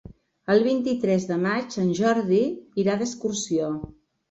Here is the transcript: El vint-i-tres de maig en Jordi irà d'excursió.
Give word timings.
El 0.53 0.63
vint-i-tres 0.67 1.27
de 1.33 1.37
maig 1.43 1.77
en 1.85 1.93
Jordi 2.01 2.41
irà 2.87 2.99
d'excursió. 3.05 3.73